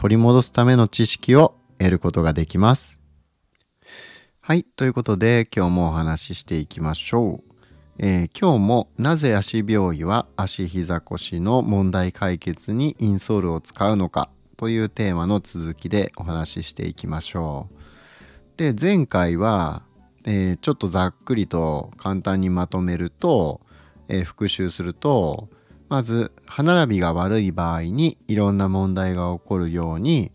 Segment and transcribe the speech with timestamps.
[0.00, 2.98] 取り戻すための知識を得ることができます。
[4.40, 4.64] はい。
[4.64, 7.54] ということで今日もお話ししていきましょう。
[7.98, 17.76] えー、今日もなぜ足病医は足膝腰の問題解決にインソールを使うのかというテーマの続きでお話ししていきましょう。
[18.56, 19.82] で前回は、
[20.24, 23.60] えー、ちょっとざっくりと簡単にまとめると
[24.10, 25.48] えー、復習すると
[25.90, 30.30] まず歯並びが悪い場合にいろんな問題が起こるように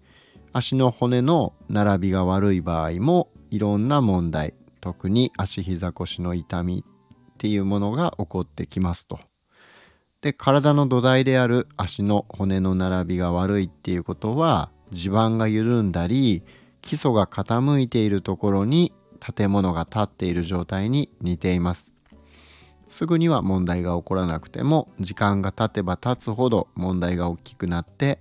[0.52, 9.18] 足の骨の並びが悪い場合もいろんな問題特に足膝腰の痛みっていうものが起こってきますと。
[10.22, 16.44] で体の土台である足の骨の並びが悪いっていうことは地盤が緩んだり
[16.82, 21.95] 基礎が傾いているところに建物が建っている状態に似ています。
[22.88, 28.20] すぐには問題が起こらなくても時間が経てば経つほど問題が大きくなって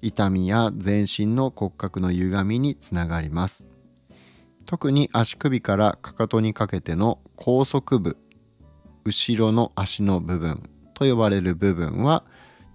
[0.00, 3.68] 痛みや全身の骨格の歪みにつながります。
[4.68, 8.18] 特に足首からかかとにかけての高速部
[9.06, 12.22] 後ろの足の部分と呼ばれる部分は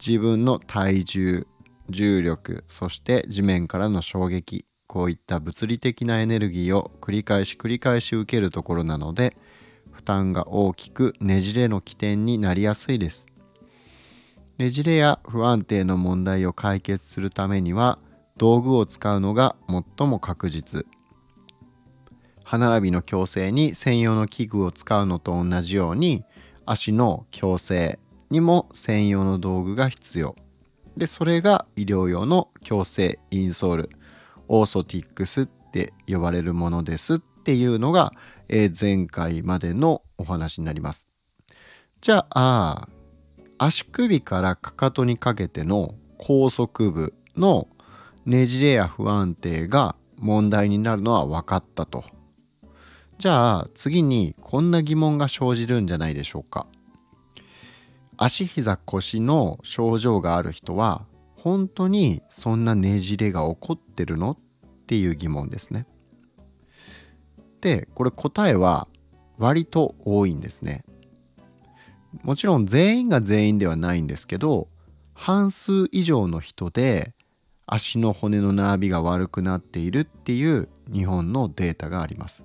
[0.04, 1.48] 自分の体重
[1.92, 9.38] 重力そして地面からの衝撃こういった物理的なエネルギーを繰り返し繰り返し受けるところなので
[10.04, 13.26] 負担が大きくねじれの起点になりやすいです。
[14.58, 18.00] ねじれや不安定の問題を解決するためには
[18.36, 19.56] 道具を使うのが
[19.98, 20.86] 最も確実。
[22.44, 26.26] 歯並びの矯正に専用の器具を使うのと同じように
[26.66, 30.36] 足の矯正にも専用の道具が必要。
[30.98, 33.90] で、それが医療用の矯正インソール、
[34.50, 38.14] オーソティックスって呼ばれるものですっていうのが、
[38.48, 41.10] えー、前回までのお話になります。
[42.02, 42.88] じゃあ
[43.58, 47.68] 足首からかかとにかけての高速部の
[48.26, 52.04] ねじれや不安定が問題になるのは分かったと。
[53.18, 56.68] じゃあ次にこんな疑問が生じるんじゃないでしょうか。
[58.18, 61.06] 足膝腰の症状がある人は
[61.36, 64.32] 本当にそんなねじれが起こってるの？
[64.32, 65.88] っていう疑問ですね。
[67.64, 68.90] でこれ答えは
[69.38, 70.84] 割と多いんですね。
[72.22, 74.68] もちろん全員が全員ではないんですけど
[75.14, 77.16] 半数以上の人で
[77.66, 82.44] 足の骨の並びが悪くなっているっていう日本のデータがあります。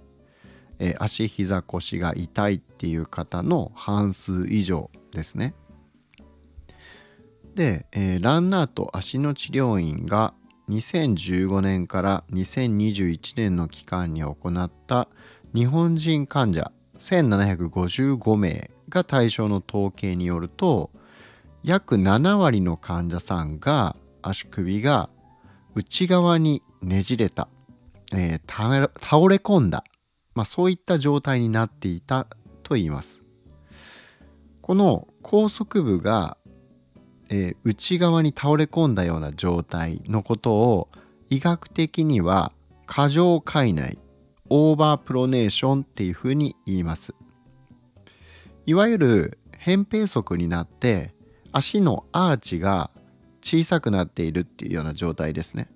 [0.78, 5.56] えー、足膝腰が痛いっていう方の半数以上ですね。
[7.56, 10.32] で、えー、ランナーと足の治療院が
[10.68, 15.08] 2015年から2021年の期間に行った
[15.54, 20.90] 日本人患者1755名が対象の統計によると
[21.62, 25.10] 約7割の患者さんが足首が
[25.74, 27.48] 内側にねじれた、
[28.14, 29.84] えー、倒れ込んだ、
[30.34, 32.26] まあ、そういった状態になっていた
[32.62, 33.22] と言います。
[34.62, 36.36] この高速部が
[37.30, 40.88] えー、内側に倒れ込んだような状態のことを
[41.28, 42.52] 医学的には
[42.86, 43.98] 過剰体内
[44.48, 47.14] オーバープロネーションっていうふうに言います。
[48.64, 51.12] いわゆる扁平足になって
[51.52, 52.90] 足のアーチが
[53.42, 55.68] 小さくなっているっていうような状態ですね。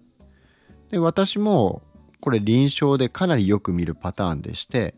[0.91, 1.83] で私も
[2.21, 4.95] これ臨床でかなりよく見るパターンでして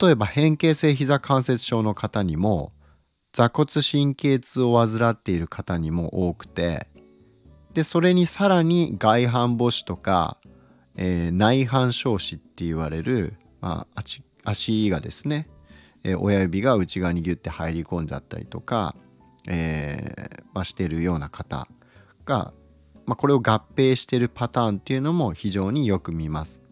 [0.00, 2.72] 例えば変形性膝関節症の方にも
[3.36, 6.88] 座骨神経痛を患っている方にも多くて
[7.74, 10.38] でそれにさらに外反母趾とか、
[10.96, 14.02] えー、内反小趾って言われる、まあ、
[14.42, 15.50] 足がですね、
[16.02, 18.96] えー、親指が内側にギュッて入り込んじゃったりとか、
[19.46, 21.68] えーまあ、してるような方
[22.24, 22.54] が、
[23.04, 26.62] まあ、これを合併してるパターンっていうのも非常によく見ます。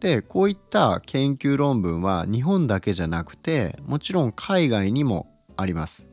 [0.00, 6.08] でこういった研究論文は日本だけじゃなくてもちろん海外にもあります。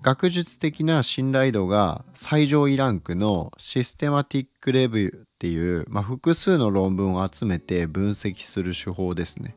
[0.00, 9.56] 学術的な信頼度が最上位ランクのシステマティックレビューっていう、まあ、複数の論文を集めて分析する手法ですね。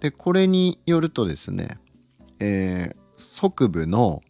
[0.00, 1.78] でこれによるとですね、
[2.40, 4.22] えー、側部の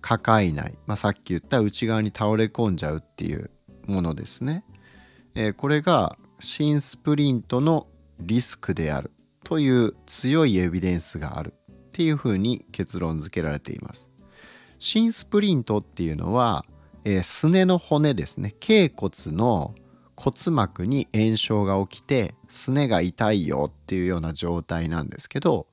[0.00, 3.50] 抱えない、まあ、さっき言った内側に倒れ込んじゃうっていう
[3.86, 4.64] ものですね。
[5.34, 7.86] えー、これが新スプリントの
[8.20, 9.10] リスクである
[9.44, 14.08] という強いエビデンスがあるっていうふうに結論付けられています。
[14.78, 16.64] 新スプリントっていうのは、
[17.04, 19.74] えー、すねの骨ですね頸骨の
[20.16, 25.66] 骨膜に炎症が起きてすねが痛いよっていうような状態なんですけど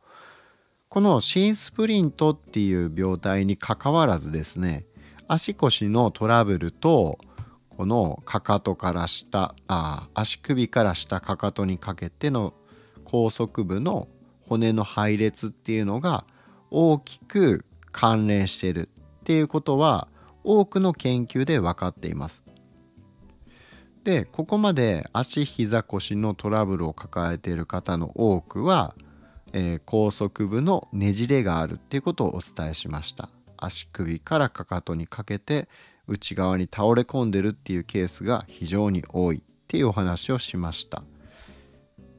[0.89, 4.85] この新スプリントっていう病態にかかわらずですね
[5.27, 7.17] 足腰のトラブルと
[7.77, 12.53] このかかとから下あ足首から下かかとにかけての
[13.03, 14.07] 高速部の
[14.47, 16.25] 骨の配列っていうのが
[16.71, 18.89] 大きく関連してる
[19.21, 20.07] っていうことは
[20.43, 22.45] 多くの研究で分かっています。
[24.03, 28.95] でここまで足膝腰のトラブルを抱えている方の多くは、
[29.51, 33.29] えー、高速部のねじれがあるっていうことをお伝えしました。
[33.57, 35.67] 足首からかかとにかけて
[36.07, 41.03] 内側に倒れ込んでるっていうケースが非常に多いっていうお話をしました。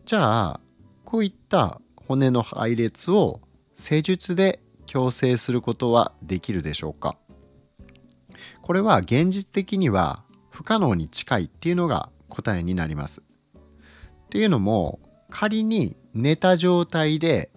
[0.04, 0.60] じゃあ
[1.04, 3.40] こういった骨の配列を
[3.74, 7.16] 施術で矯正することはできるでしょうか？
[8.62, 13.20] これは現実的には不可能に近いっていうのが答えになります。
[13.20, 15.00] っていうのも
[15.30, 17.50] 仮に寝た状態で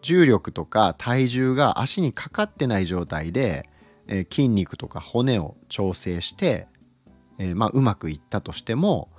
[0.00, 3.67] 重力とか体重が足にかかってない状態で
[4.08, 6.66] えー、筋肉とか骨を調整して、
[7.38, 9.10] えー、まあ、うまくいったとしても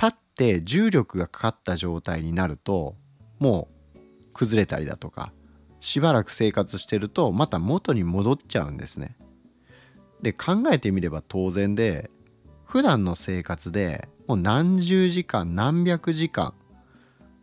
[0.00, 2.94] 立って重力がかかった状態になると
[3.38, 3.98] もう
[4.32, 5.32] 崩れたりだとか
[5.80, 9.16] しばらく生活してるとまた元に戻っちゃうんですね。
[10.22, 12.10] で考えてみれば当然で
[12.64, 16.52] 普段の生活でもう何十時間何百時間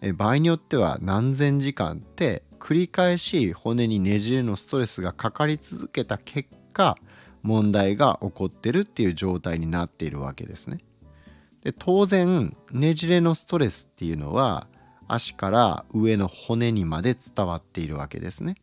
[0.01, 6.97] え場合によっては何千時間って繰り返し骨にねじれのストレスがかかり続けた結果
[7.41, 10.79] 問題が起こってるっていう状態になっているわけですね。
[11.63, 14.67] で当然ねじれのストレスっていうのは
[15.07, 18.55] 足から上の骨にまで伝わっているわけですね。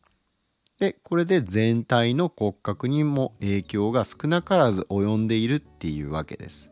[0.78, 6.70] でこれで全体の骨格にも影響が少なからず及んでいるっていうわけです。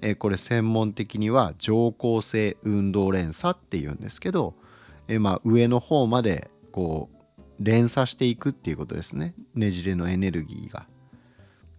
[0.00, 4.54] えこれ専門的には上行性運動連鎖っていうんですけど、
[5.08, 7.21] えまあ、上の方までこう
[7.62, 10.86] 連鎖していくっていうことですねねじれのエネルギーが。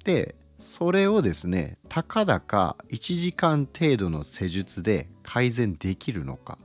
[0.06, 6.57] でそれをですねたかだか1時間程度の施術で改善できるのか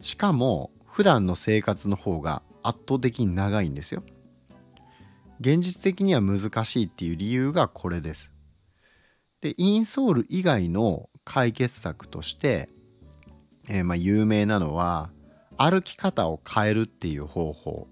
[0.00, 4.04] しかも普段の生活の方が圧倒的に長いんですよ。
[5.40, 8.32] 現実的には難しいっていう理由がこれです。
[9.40, 12.68] でインソール以外の解決策として、
[13.68, 15.10] えー、まあ有名なのは
[15.56, 17.88] 歩き方を変えるっていう方法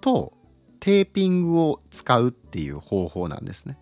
[0.00, 0.32] と
[0.80, 3.78] テーピングを使うっていう方法なんですね。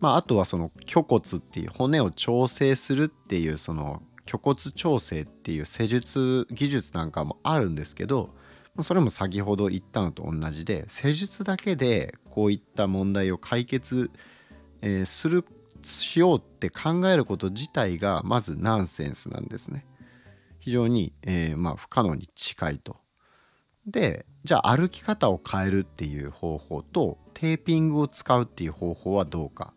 [0.00, 8.30] まあ、あとはその虚骨っていう骨を調整するっていうその虚骨調整っていう施術技術なんかもあるんですけど
[8.82, 14.10] それも先ほど言ったのと同じで施術だけでこういった問題を解決、
[14.82, 15.44] え、する
[15.82, 19.84] しようって考えること自体がまずナンセンスなんですね。
[20.68, 22.98] 非常に、えー、まあ、不可能に近いと。
[23.86, 29.72] でじゃあ歩き方を変えるっていう方法とテーピングを使うっていう方法はどうか。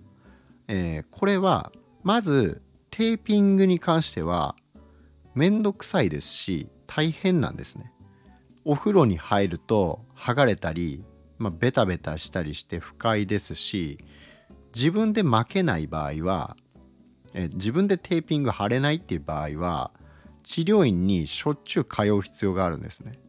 [0.67, 1.71] えー、これは
[2.03, 4.57] まずテーピングに関しては
[5.33, 7.93] めんどくさいですし大変なんですね。
[8.65, 11.05] お風呂に入ると剥がれたり、
[11.37, 13.97] まあ、ベタベタしたりして不快ですし
[14.75, 16.57] 自分で巻けない場合は
[17.33, 19.91] え自分でテーピング貼れないっていう場合は
[20.43, 23.19] 治療院にしょっちゅう通う必要があるんですね。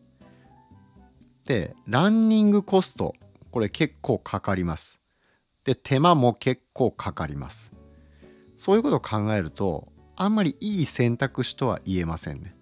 [1.44, 3.14] でランニングコスト
[3.50, 5.00] これ結構かかります。
[5.64, 7.72] で手間も結構かかります。
[8.56, 12.56] そういうことを考えるとあんまりいい選択肢とは言えませんね。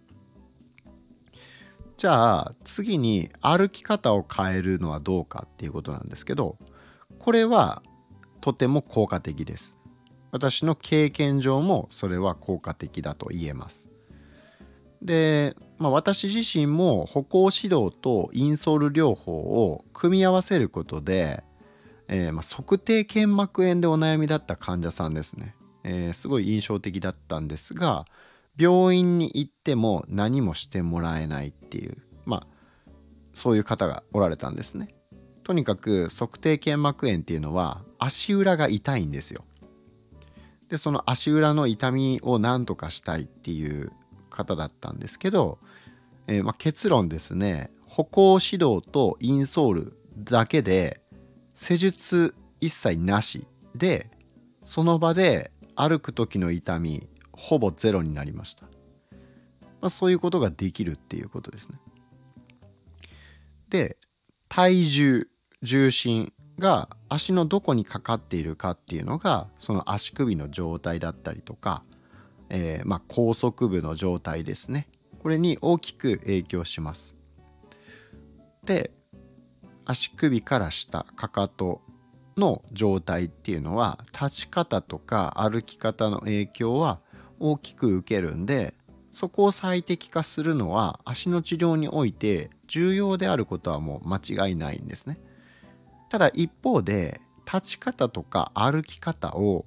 [1.97, 6.57] じゃあ次に歩き方を変えるのはどうかっていうことなんですけど
[7.19, 7.83] これは
[8.41, 9.77] とても効果的です。
[10.33, 13.90] 私の経験上もそれは効果的だと言えます。
[15.03, 21.43] で、まあ、私自身も歩行指導とインソール療法を組み合わせることで、
[22.09, 25.55] えー、まあ、測定腱膜炎でお悩みだった患者さんですね、
[25.85, 28.05] えー、すごい印象的だったんですが
[28.59, 32.47] 病院に行っても何もしてもらえないっていうまあ
[33.33, 34.95] そういう方がおられたんですね。
[35.45, 39.45] とにかく測定腱膜炎っていうのは足裏が痛いんですよ。
[40.69, 43.93] でその足裏の痛みを何とかしたいっていう
[44.45, 45.59] 方だったんですけど、
[46.27, 47.71] えー、ま、結論ですね。
[47.87, 51.01] 歩行指導とインソールだけで
[51.55, 54.09] 施術一切なしで
[54.63, 58.67] その場で歩く時の痛みほぼゼロになりました、
[59.81, 61.79] まあ、そういうことができるっていうことですね。
[63.71, 63.97] で
[64.49, 65.29] 体重
[65.63, 71.83] 重心が足のどこにかかっているかっていうのがその足首の状態だったりとか、
[72.51, 74.89] えー、まあ高速部の状態ですね
[75.23, 77.15] これに大きく影響します
[78.65, 78.91] で
[79.85, 81.81] 足首から下かかと
[82.37, 87.01] の状態っていうのは立ち方とか歩き方の影響は
[87.39, 88.75] 大きく受けるんで
[89.11, 95.19] そこを最適化するのは足の治療において重要であることはもう間違いないんですね。
[96.09, 99.67] ただ一方で立ち方とか歩き方を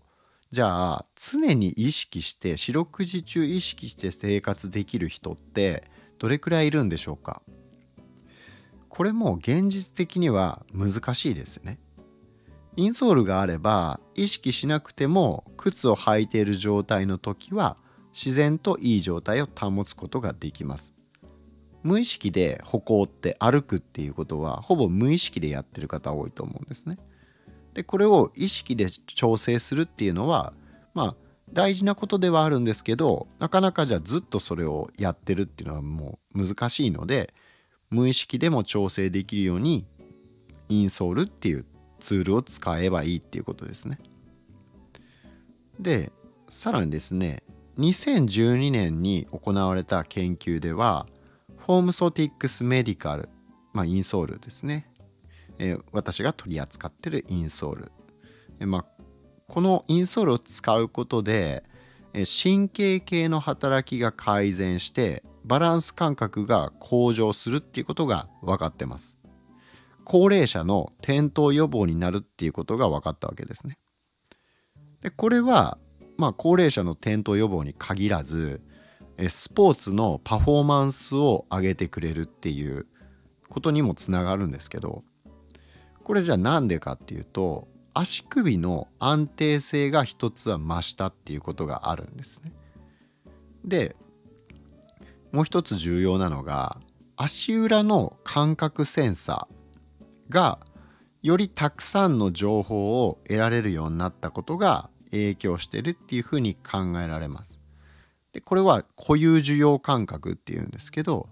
[0.53, 5.83] じゃあ常に意識して四六時中意識して生活できる人って
[6.19, 7.41] どれくらいいるんでしょうか？
[8.87, 11.79] これも現実的には難しいですね。
[12.75, 17.77] インソールがあれば意識しなくても靴を履いている状態の時は
[18.13, 20.93] 自然といい状態を保つことができます。
[21.81, 26.99] 無意識で歩行って歩くっていうことはほぼ無意識でやってる方多いと思うんですね。
[27.73, 30.53] でこれを意識で調整するっていうのは
[30.93, 31.15] まあ
[31.51, 37.33] 大事なことではあるんですけどなかなかじゃあずっとそれをやってるっていうのはもう難しいので
[37.89, 39.85] 無意識でも調整できるように
[40.69, 41.65] インソールっていう
[41.99, 43.99] ツールを使えばいいっていうことですね。
[45.79, 46.11] で
[46.49, 47.43] さらにですね
[47.79, 51.07] 2012年に行われた研究では
[51.57, 53.29] フォームソティックスメディカル、
[53.73, 54.87] まあ、インソールですね、
[55.59, 57.91] えー、私が取り扱ってるインソール、
[58.59, 58.85] えー、まあ、
[59.47, 61.63] このインソールを使うことで、
[62.13, 69.17] え、神経系の働きが改善してバランス感覚が向上するっていうことが分かってます。
[70.05, 73.77] 高齢者の転倒予防になるっていうことが分かったわけですね。
[75.01, 75.77] でこれは
[76.17, 78.61] まあ高齢者の転倒予防に限らず
[79.29, 82.87] スポーツのパフォーマンスを上げてくれるっていう
[83.49, 85.03] ことにもつながるんですけど
[86.03, 92.51] これじゃあなんでかっていうと足首の安定性が一つは増したっていうことがあるんですね。
[93.63, 93.95] で
[95.31, 96.77] もう一つ重要なのが
[97.15, 100.59] 足裏の感覚センサーが
[101.21, 107.61] よりたくさんの情報を得られるようになったことが影響してるっていうふうに考えられます。
[108.33, 111.29] でこれは固有受容感覚っていうんですけど、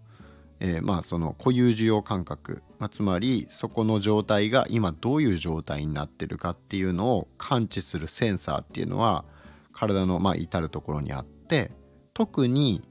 [0.63, 9.25] えー、まあその固有受容感覚、まあ、つまりそこの状態が今どういう状態になってるかっていうのを感知するセンサーっていうのは
[9.73, 11.71] 体のまあ至る所にあって
[12.13, 12.81] 特に、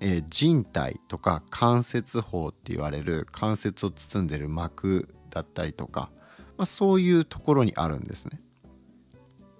[0.00, 6.10] えー、人体とか関節包って言われる関節を包んでる膜だったりとか、
[6.58, 8.40] まあ、そういうところにあるんですね。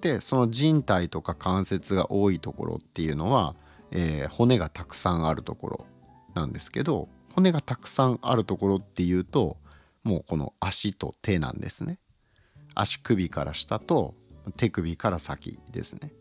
[0.03, 3.55] でその人体とか関節が多いところっていうのは
[3.91, 5.87] えー、骨がたくさんあるところ
[6.35, 7.09] なんですけど
[7.41, 9.57] 骨がたくさんあるところっていうと
[10.05, 11.99] もうこの足と手なんですね。
[12.75, 14.15] 足首から下と
[14.57, 16.13] 手首から先ですね。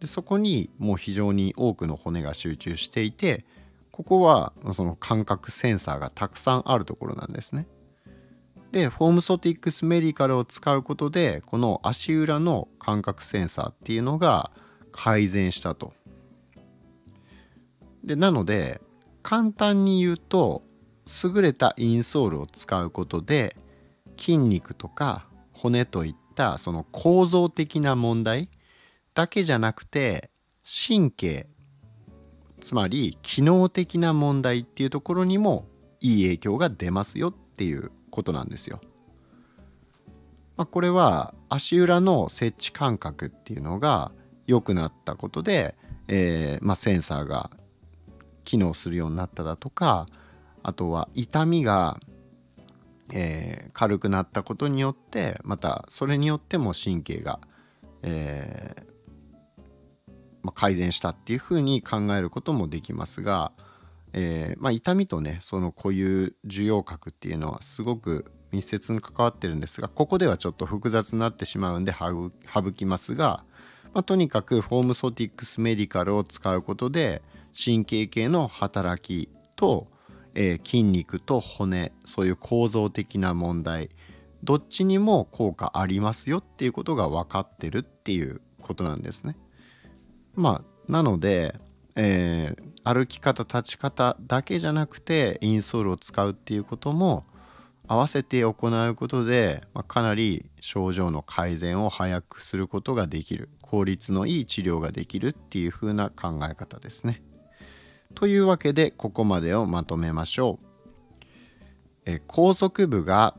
[0.00, 3.44] でそこにもう非常に多くの骨が集中していて
[3.92, 7.68] ここはその感覚センサーがたくさんあるところなんですね。
[8.72, 14.50] でフォームソティックスメディカルを使うことでこの足裏の感覚センサーっていうのが
[14.92, 15.92] 改善したと。
[18.02, 18.80] でなので
[19.26, 20.62] 簡単に言うと
[21.24, 23.56] 優れたインソールを使うことで
[24.16, 28.48] 筋肉とか骨といったその構造的な問題
[29.14, 30.30] だけじゃなくて
[30.64, 31.48] 神経
[32.60, 35.66] つまり機能的な問題っていうところにも
[36.00, 38.80] いい影響が出ますよっていうことなんですよ。
[40.56, 44.12] まあ、これは足裏の設置感覚っていうのが
[44.46, 45.74] 良くなったことで、
[46.06, 47.50] えーまあ、センサーが
[48.46, 50.06] 機能するようになっただとか
[50.62, 52.00] あとは痛みが、
[53.12, 57.40] えー、軽くなったことによってまたそれによっても神経が、
[58.02, 58.82] えー
[60.42, 63.52] まあ、改善したっていうふうに考えることもできますが、
[64.12, 72.30] えーまあ、痛みとねその固有受容核っていうのはすごく密接に関わってるんですがここではちょっと複雑になってしまうんで省
[72.72, 73.44] きますが、
[73.92, 77.22] まあ、とにかくフォームソティックスメディカルを使うことで、
[77.56, 79.88] 神経系の働きと、
[80.34, 83.88] えー、筋肉と骨そういう構造的な問題
[84.44, 89.36] どっちにも効果ありますよっていうことが分かってるっていうことなんですね。
[90.34, 91.54] まあなので、
[91.96, 97.24] えー、歩き方立ち方だけじゃなくてインソールを使うっていうことも
[97.88, 107.22] 合わせて行うことで、まあ、かなり症状の改善を早くすることができる効率のいい治療ができるっていう風な考え方ですね。
[108.16, 110.66] というわけでここまでをまとめましょう。
[112.06, 113.36] え高速部が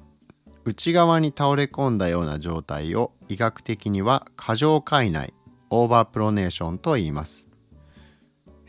[0.66, 5.34] 内側に倒れ込んだような状態を医学的には過剰界内
[5.72, 7.48] オーバープロネーションと言います。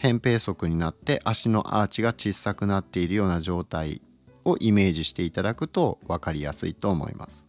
[0.00, 4.00] 扁平足になって足のアーチが小さくなっているような状態
[4.46, 7.46] をイメージしていただくと分かりやすいと思います。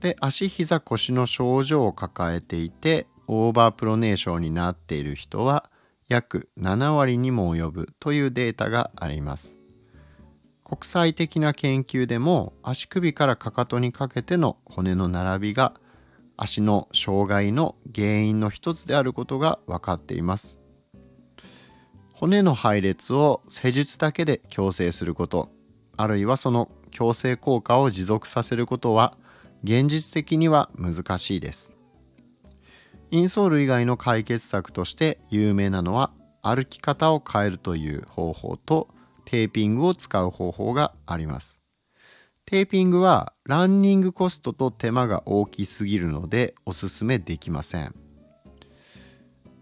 [0.00, 5.67] で足膝腰の症状を抱えていてオーバープロネーションになっている人は
[6.08, 9.58] 約7割にも及ぶというデータがあります。
[10.64, 15.74] 国際的な研究でも足首からかかとにかけての骨の並びが
[16.36, 20.58] 足の障害の原因の一つであることが分かっています。
[22.18, 25.50] 骨の配列を施術だけで矯正すること
[25.96, 29.16] あるいはその矯正効果を持続させることは
[29.62, 31.76] 現実的には難しいです
[33.10, 36.10] インソール以外の解決策として有名なのは
[36.42, 38.88] 歩き方を変えるという方法と
[39.24, 41.58] テーピングを使う方法があります。
[42.44, 47.94] テーピングはランニングコストと手間が大きすぎるのでおすすめできません。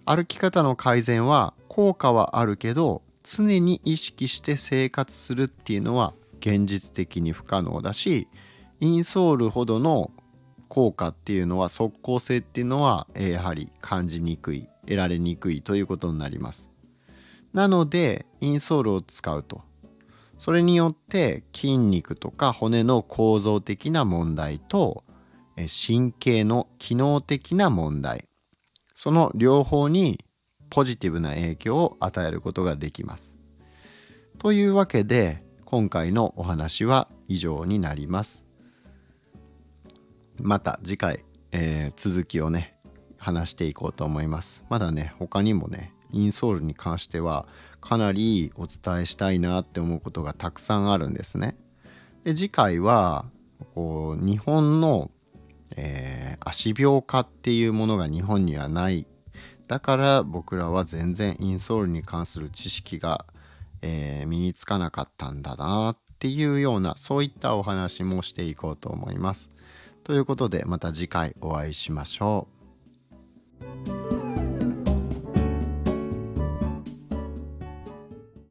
[0.04, 8.28] 歩き方の改善は効果はあるけど常に意識して生活するっていうのは現実的に不可能だし
[8.78, 10.12] インソールほどの
[10.68, 16.70] 効果っていうのは即効性っていうのはやはり感じにくい得られにくいということになります
[17.52, 19.62] なのでインソールを使うと
[20.38, 25.04] それによって筋肉とか骨の構造的な問題と
[25.56, 28.24] 神経の機能的な問題
[28.94, 30.18] その両方に
[30.70, 33.36] ポジティブな影響を与えることができます。
[34.38, 38.45] というわけで今回のお話は以上になります。
[40.40, 42.76] また次回、えー、続きをね
[43.18, 44.64] 話していこうと思います。
[44.68, 47.46] まだね他にもねインソールに関しては
[47.80, 51.56] かなりお伝えしたいなって思うことがたくさんあるんですね。
[52.24, 53.26] で次回は
[53.74, 55.10] こう日本の、
[55.76, 59.06] えー、足病化っていうものが日本にはない
[59.68, 63.26] だから僕らは全然インソールに関する知識が、
[63.82, 69.50] えー、身につかなかったんだなっていうようなそういったお話もしていこうと思います。
[70.06, 72.55] ということでまた次回お会いしましょう。